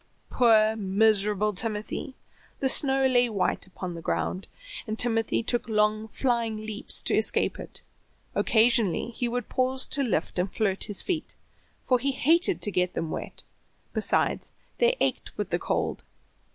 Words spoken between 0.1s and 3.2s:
Poor, miserable Timothy! The snow